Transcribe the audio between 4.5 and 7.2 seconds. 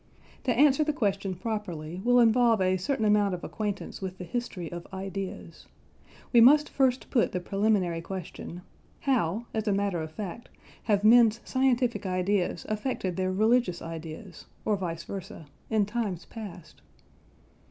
of ideas. We must first